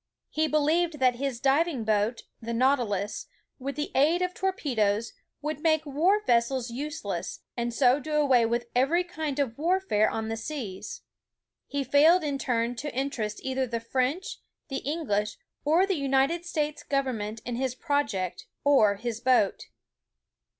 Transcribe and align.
He 0.31 0.47
believed 0.47 0.97
that 0.97 1.17
his 1.17 1.39
diving 1.39 1.83
boat, 1.83 2.23
the 2.41 2.53
Nautilus, 2.55 3.27
with 3.59 3.75
the 3.75 3.91
aid 3.93 4.23
of 4.23 4.33
torpe 4.33 4.75
does, 4.75 5.13
would 5.43 5.59
make 5.61 5.85
war 5.85 6.23
vessels 6.25 6.71
useless, 6.71 7.41
and 7.55 7.71
so 7.71 7.99
do 7.99 8.13
away 8.15 8.43
with 8.47 8.65
every 8.75 9.03
kind 9.03 9.37
of 9.37 9.59
warfare 9.59 10.09
on 10.09 10.27
the 10.27 10.37
seas. 10.37 11.03
He 11.67 11.83
failed 11.83 12.23
in 12.23 12.39
turn 12.39 12.73
to 12.77 12.91
interest 12.95 13.41
either 13.43 13.67
the 13.67 13.79
French, 13.79 14.39
the 14.69 14.77
English, 14.79 15.37
or 15.63 15.85
the 15.85 15.93
United 15.97 16.47
States 16.47 16.81
government 16.81 17.39
in 17.45 17.57
his 17.57 17.75
project, 17.75 18.47
or 18.63 18.95
his 18.95 19.19
boat. 19.19 19.65